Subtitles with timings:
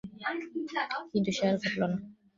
[1.11, 1.97] কিন্তু সে আর ঘটল না।